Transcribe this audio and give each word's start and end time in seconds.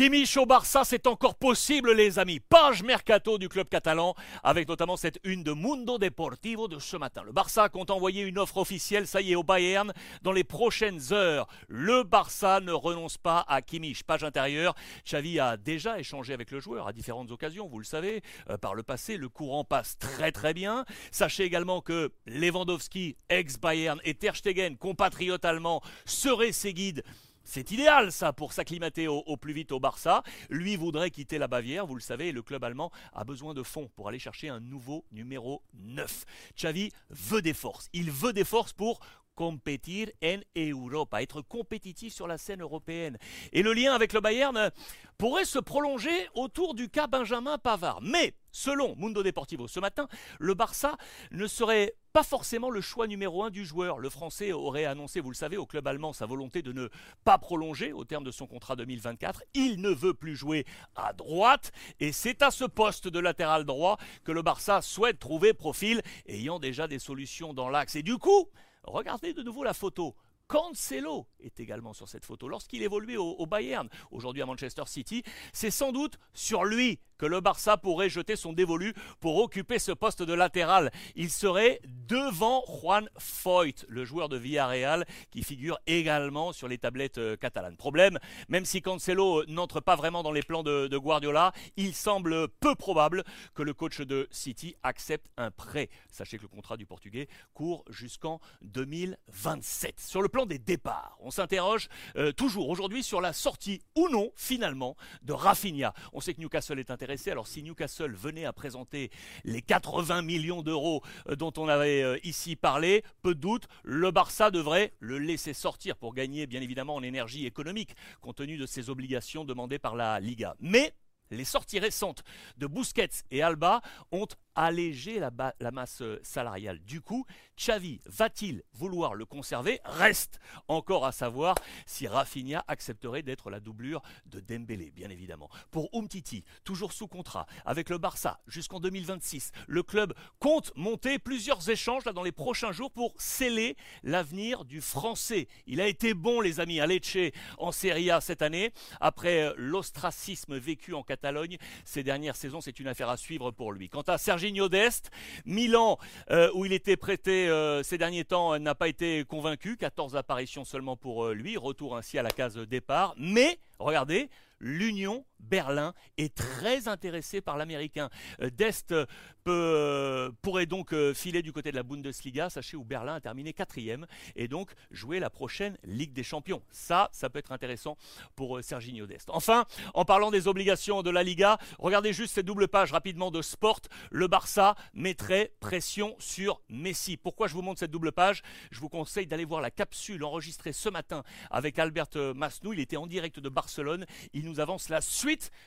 Kimmich 0.00 0.38
au 0.38 0.46
Barça, 0.46 0.82
c'est 0.82 1.06
encore 1.06 1.34
possible, 1.34 1.92
les 1.92 2.18
amis. 2.18 2.40
Page 2.40 2.82
mercato 2.82 3.36
du 3.36 3.50
club 3.50 3.68
catalan, 3.68 4.14
avec 4.42 4.66
notamment 4.66 4.96
cette 4.96 5.20
une 5.24 5.44
de 5.44 5.52
Mundo 5.52 5.98
Deportivo 5.98 6.68
de 6.68 6.78
ce 6.78 6.96
matin. 6.96 7.22
Le 7.22 7.32
Barça 7.32 7.68
compte 7.68 7.90
envoyer 7.90 8.22
une 8.22 8.38
offre 8.38 8.56
officielle, 8.56 9.06
ça 9.06 9.20
y 9.20 9.32
est, 9.32 9.34
au 9.34 9.42
Bayern, 9.42 9.92
dans 10.22 10.32
les 10.32 10.42
prochaines 10.42 11.12
heures. 11.12 11.46
Le 11.68 12.02
Barça 12.02 12.60
ne 12.60 12.72
renonce 12.72 13.18
pas 13.18 13.44
à 13.46 13.60
Kimmich. 13.60 14.02
Page 14.04 14.24
intérieure, 14.24 14.74
Xavi 15.04 15.38
a 15.38 15.58
déjà 15.58 15.98
échangé 15.98 16.32
avec 16.32 16.50
le 16.50 16.60
joueur 16.60 16.88
à 16.88 16.94
différentes 16.94 17.30
occasions, 17.30 17.68
vous 17.68 17.78
le 17.78 17.84
savez. 17.84 18.22
Euh, 18.48 18.56
par 18.56 18.74
le 18.74 18.82
passé, 18.82 19.18
le 19.18 19.28
courant 19.28 19.64
passe 19.64 19.98
très 19.98 20.32
très 20.32 20.54
bien. 20.54 20.86
Sachez 21.10 21.44
également 21.44 21.82
que 21.82 22.10
Lewandowski, 22.24 23.18
ex-Bayern, 23.28 24.00
et 24.04 24.14
Ter 24.14 24.34
Stegen, 24.34 24.78
compatriote 24.78 25.44
allemand, 25.44 25.82
seraient 26.06 26.52
ses 26.52 26.72
guides 26.72 27.04
c'est 27.44 27.70
idéal 27.70 28.12
ça 28.12 28.32
pour 28.32 28.52
s'acclimater 28.52 29.08
au, 29.08 29.36
plus 29.36 29.52
vite 29.52 29.72
au 29.72 29.80
Barça. 29.80 30.22
Lui 30.48 30.76
voudrait 30.76 31.10
quitter 31.10 31.38
la 31.38 31.48
Bavière, 31.48 31.86
vous 31.86 31.94
le 31.94 32.00
savez, 32.00 32.32
le 32.32 32.42
club 32.42 32.64
allemand 32.64 32.90
a 33.12 33.24
besoin 33.24 33.54
de 33.54 33.62
fonds 33.62 33.90
pour 33.94 34.08
aller 34.08 34.18
chercher 34.18 34.48
un 34.48 34.60
nouveau 34.60 35.04
numéro 35.12 35.62
9. 35.74 36.24
Xavi 36.56 36.90
veut 37.10 37.42
des 37.42 37.54
forces. 37.54 37.88
Il 37.92 38.10
veut 38.10 38.32
des 38.32 38.44
forces 38.44 38.72
pour 38.72 39.00
compétir 39.34 40.10
en 40.22 40.40
Europa, 40.54 41.22
être 41.22 41.40
compétitif 41.40 42.12
sur 42.12 42.26
la 42.26 42.36
scène 42.36 42.60
européenne. 42.60 43.16
Et 43.52 43.62
le 43.62 43.72
lien 43.72 43.94
avec 43.94 44.12
le 44.12 44.20
Bayern 44.20 44.70
pourrait 45.16 45.46
se 45.46 45.58
prolonger 45.58 46.28
autour 46.34 46.74
du 46.74 46.90
cas 46.90 47.06
Benjamin 47.06 47.56
Pavard. 47.56 48.00
Mais, 48.02 48.34
selon 48.52 48.94
Mundo 48.96 49.22
Deportivo 49.22 49.68
ce 49.68 49.80
matin, 49.80 50.08
le 50.38 50.54
Barça 50.54 50.96
ne 51.30 51.46
serait 51.46 51.94
pas 52.12 52.22
forcément 52.22 52.70
le 52.70 52.80
choix 52.80 53.06
numéro 53.06 53.44
un 53.44 53.50
du 53.50 53.64
joueur. 53.64 53.98
Le 53.98 54.10
Français 54.10 54.52
aurait 54.52 54.84
annoncé, 54.84 55.20
vous 55.20 55.30
le 55.30 55.36
savez, 55.36 55.56
au 55.56 55.66
club 55.66 55.86
allemand 55.86 56.12
sa 56.12 56.26
volonté 56.26 56.62
de 56.62 56.72
ne 56.72 56.88
pas 57.24 57.38
prolonger 57.38 57.92
au 57.92 58.04
terme 58.04 58.24
de 58.24 58.32
son 58.32 58.46
contrat 58.46 58.74
2024. 58.76 59.44
Il 59.54 59.80
ne 59.80 59.90
veut 59.90 60.14
plus 60.14 60.34
jouer 60.34 60.66
à 60.96 61.12
droite 61.12 61.70
et 62.00 62.12
c'est 62.12 62.42
à 62.42 62.50
ce 62.50 62.64
poste 62.64 63.06
de 63.06 63.20
latéral 63.20 63.64
droit 63.64 63.96
que 64.24 64.32
le 64.32 64.42
Barça 64.42 64.82
souhaite 64.82 65.20
trouver 65.20 65.54
profil 65.54 66.02
ayant 66.26 66.58
déjà 66.58 66.88
des 66.88 66.98
solutions 66.98 67.54
dans 67.54 67.68
l'axe. 67.68 67.94
Et 67.94 68.02
du 68.02 68.18
coup, 68.18 68.48
Regardez 68.84 69.34
de 69.34 69.42
nouveau 69.42 69.64
la 69.64 69.74
photo. 69.74 70.14
Cancelo 70.46 71.26
est 71.38 71.60
également 71.60 71.92
sur 71.92 72.08
cette 72.08 72.24
photo. 72.24 72.48
Lorsqu'il 72.48 72.82
évoluait 72.82 73.16
au, 73.16 73.46
Bayern, 73.46 73.88
aujourd'hui 74.10 74.42
à 74.42 74.46
Manchester 74.46 74.82
City, 74.86 75.22
c'est 75.52 75.70
sans 75.70 75.92
doute 75.92 76.18
sur 76.34 76.64
lui 76.64 76.98
que 77.20 77.26
le 77.26 77.40
Barça 77.42 77.76
pourrait 77.76 78.08
jeter 78.08 78.34
son 78.34 78.54
dévolu 78.54 78.94
pour 79.20 79.36
occuper 79.36 79.78
ce 79.78 79.92
poste 79.92 80.22
de 80.22 80.32
latéral. 80.32 80.90
Il 81.16 81.28
serait 81.28 81.82
devant 81.84 82.64
Juan 82.66 83.10
Foyt, 83.18 83.84
le 83.88 84.06
joueur 84.06 84.30
de 84.30 84.38
Villarreal, 84.38 85.04
qui 85.30 85.42
figure 85.42 85.78
également 85.86 86.54
sur 86.54 86.66
les 86.66 86.78
tablettes 86.78 87.18
euh, 87.18 87.36
catalanes. 87.36 87.76
Problème, 87.76 88.18
même 88.48 88.64
si 88.64 88.80
Cancelo 88.80 89.44
n'entre 89.48 89.80
pas 89.80 89.96
vraiment 89.96 90.22
dans 90.22 90.32
les 90.32 90.40
plans 90.42 90.62
de, 90.62 90.86
de 90.86 90.96
Guardiola, 90.96 91.52
il 91.76 91.94
semble 91.94 92.48
peu 92.48 92.74
probable 92.74 93.22
que 93.54 93.62
le 93.62 93.74
coach 93.74 94.00
de 94.00 94.26
City 94.30 94.74
accepte 94.82 95.26
un 95.36 95.50
prêt. 95.50 95.90
Sachez 96.10 96.38
que 96.38 96.42
le 96.42 96.48
contrat 96.48 96.78
du 96.78 96.86
Portugais 96.86 97.28
court 97.52 97.84
jusqu'en 97.90 98.40
2027. 98.62 100.00
Sur 100.00 100.22
le 100.22 100.30
plan 100.30 100.46
des 100.46 100.58
départs, 100.58 101.18
on 101.20 101.30
s'interroge 101.30 101.90
euh, 102.16 102.32
toujours 102.32 102.70
aujourd'hui 102.70 103.02
sur 103.02 103.20
la 103.20 103.34
sortie 103.34 103.82
ou 103.94 104.08
non 104.08 104.32
finalement 104.36 104.96
de 105.20 105.34
Rafinha. 105.34 105.92
On 106.14 106.20
sait 106.22 106.32
que 106.32 106.40
Newcastle 106.40 106.78
est 106.78 106.90
intéressé 106.90 107.09
alors 107.30 107.48
si 107.48 107.62
Newcastle 107.64 108.14
venait 108.14 108.44
à 108.44 108.52
présenter 108.52 109.10
les 109.44 109.62
80 109.62 110.22
millions 110.22 110.62
d'euros 110.62 111.02
euh, 111.28 111.34
dont 111.34 111.52
on 111.56 111.66
avait 111.66 112.02
euh, 112.02 112.18
ici 112.22 112.54
parlé, 112.54 113.02
peu 113.22 113.34
de 113.34 113.40
doute, 113.40 113.66
le 113.82 114.12
Barça 114.12 114.52
devrait 114.52 114.92
le 115.00 115.18
laisser 115.18 115.52
sortir 115.52 115.96
pour 115.96 116.14
gagner 116.14 116.46
bien 116.46 116.60
évidemment 116.60 116.94
en 116.94 117.02
énergie 117.02 117.46
économique, 117.46 117.96
compte 118.20 118.36
tenu 118.36 118.56
de 118.56 118.66
ses 118.66 118.90
obligations 118.90 119.44
demandées 119.44 119.80
par 119.80 119.96
la 119.96 120.20
Liga. 120.20 120.54
Mais 120.60 120.94
les 121.32 121.44
sorties 121.44 121.80
récentes 121.80 122.22
de 122.58 122.66
Busquets 122.68 123.24
et 123.30 123.42
Alba 123.42 123.80
ont 124.12 124.28
allégé 124.54 125.18
la, 125.18 125.30
masse 125.70 126.02
salariale. 126.22 126.80
Du 126.80 127.00
coup, 127.00 127.24
Xavi 127.56 128.00
va-t-il 128.06 128.62
vouloir 128.72 129.14
le 129.14 129.24
conserver? 129.24 129.80
Reste 129.84 130.38
encore 130.68 131.06
à 131.06 131.12
savoir 131.12 131.56
si 131.86 132.06
Rafinha 132.06 132.64
accepterait 132.68 133.22
d'être 133.22 133.50
la 133.50 133.60
doublure 133.60 134.02
de 134.26 134.40
Dembélé, 134.40 134.90
bien 134.90 135.10
évidemment. 135.10 135.48
Pour 135.70 135.88
Umtiti, 135.92 136.44
toujours 136.64 136.92
sous 136.92 137.06
contrat 137.06 137.46
avec 137.64 137.90
le 137.90 137.98
Barça 137.98 138.40
jusqu'en 138.46 138.80
2026, 138.80 139.52
le 139.66 139.82
club 139.82 140.14
compte 140.38 140.72
monter 140.76 141.18
plusieurs 141.18 141.68
échanges 141.68 142.04
là, 142.04 142.12
dans 142.12 142.22
les 142.22 142.32
prochains 142.32 142.72
jours 142.72 142.90
pour 142.90 143.14
sceller 143.18 143.76
l'avenir 144.02 144.64
du 144.64 144.80
Français. 144.80 145.48
Il 145.66 145.80
a 145.80 145.86
été 145.86 146.14
bon, 146.14 146.40
les 146.40 146.60
amis, 146.60 146.80
à 146.80 146.86
Lecce 146.86 147.32
en 147.58 147.72
Serie 147.72 148.10
A 148.10 148.20
cette 148.20 148.42
année. 148.42 148.72
Après 149.00 149.52
l'ostracisme 149.56 150.56
vécu 150.56 150.94
en 150.94 151.02
Catalogne 151.02 151.58
ces 151.84 152.02
dernières 152.02 152.36
saisons, 152.36 152.60
c'est 152.60 152.80
une 152.80 152.88
affaire 152.88 153.08
à 153.08 153.16
suivre 153.16 153.50
pour 153.50 153.72
lui. 153.72 153.88
Quant 153.88 154.02
à 154.02 154.18
Serginho 154.40 154.70
Dest, 154.70 155.10
Milan, 155.44 155.98
euh, 156.30 156.50
où 156.54 156.64
il 156.64 156.72
était 156.72 156.96
prêté 156.96 157.46
euh, 157.50 157.82
ces 157.82 157.98
derniers 157.98 158.24
temps, 158.24 158.58
n'a 158.58 158.74
pas 158.74 158.88
été 158.88 159.22
convaincu. 159.26 159.76
14 159.76 160.16
apparitions 160.16 160.64
seulement 160.64 160.96
pour 160.96 161.26
euh, 161.26 161.34
lui. 161.34 161.58
Retour 161.58 161.94
ainsi 161.94 162.18
à 162.18 162.22
la 162.22 162.30
case 162.30 162.56
départ. 162.56 163.14
Mais, 163.18 163.58
regardez, 163.78 164.30
l'Union 164.58 165.26
Berlin 165.40 165.94
est 166.16 166.34
très 166.34 166.88
intéressé 166.88 167.40
par 167.40 167.56
l'américain. 167.56 168.10
Euh, 168.40 168.50
Dest 168.50 168.92
euh, 168.92 169.06
peut, 169.44 170.32
pourrait 170.42 170.66
donc 170.66 170.92
euh, 170.92 171.14
filer 171.14 171.42
du 171.42 171.52
côté 171.52 171.70
de 171.70 171.76
la 171.76 171.82
Bundesliga, 171.82 172.50
sachez 172.50 172.76
où 172.76 172.84
Berlin 172.84 173.14
a 173.14 173.20
terminé 173.20 173.52
quatrième, 173.52 174.06
et 174.36 174.48
donc 174.48 174.70
jouer 174.90 175.18
la 175.18 175.30
prochaine 175.30 175.76
Ligue 175.84 176.12
des 176.12 176.22
Champions. 176.22 176.62
Ça, 176.70 177.08
ça 177.12 177.30
peut 177.30 177.38
être 177.38 177.52
intéressant 177.52 177.96
pour 178.36 178.62
Serginho 178.62 179.06
Dest. 179.06 179.30
Enfin, 179.30 179.64
en 179.94 180.04
parlant 180.04 180.30
des 180.30 180.46
obligations 180.46 181.02
de 181.02 181.10
la 181.10 181.22
Liga, 181.22 181.58
regardez 181.78 182.12
juste 182.12 182.34
cette 182.34 182.46
double 182.46 182.68
page 182.68 182.92
rapidement 182.92 183.30
de 183.30 183.42
Sport. 183.42 183.80
Le 184.10 184.26
Barça 184.26 184.74
mettrait 184.94 185.52
pression 185.60 186.14
sur 186.18 186.60
Messi. 186.68 187.16
Pourquoi 187.16 187.48
je 187.48 187.54
vous 187.54 187.62
montre 187.62 187.80
cette 187.80 187.90
double 187.90 188.12
page? 188.12 188.42
Je 188.70 188.80
vous 188.80 188.88
conseille 188.88 189.26
d'aller 189.26 189.44
voir 189.44 189.60
la 189.60 189.70
capsule 189.70 190.22
enregistrée 190.24 190.72
ce 190.72 190.88
matin 190.88 191.22
avec 191.50 191.78
Albert 191.78 192.08
Masnou. 192.34 192.72
Il 192.72 192.80
était 192.80 192.96
en 192.96 193.06
direct 193.06 193.40
de 193.40 193.48
Barcelone. 193.48 194.04
Il 194.32 194.44
nous 194.44 194.60
avance 194.60 194.88
la 194.88 195.00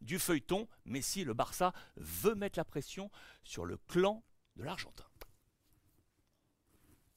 du 0.00 0.18
feuilleton. 0.18 0.68
Messi, 0.84 1.24
le 1.24 1.34
Barça, 1.34 1.72
veut 1.96 2.34
mettre 2.34 2.58
la 2.58 2.64
pression 2.64 3.10
sur 3.42 3.64
le 3.64 3.76
clan 3.88 4.24
de 4.56 4.64
l'Argentin. 4.64 5.04